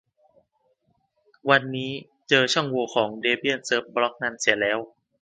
[1.49, 1.91] วันนี้
[2.29, 4.79] เจอช่องโหว่ของดีเบียนเซิฟบล๊อกนันเสียแล้ว